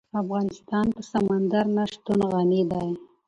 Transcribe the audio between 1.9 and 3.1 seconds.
شتون غني دی.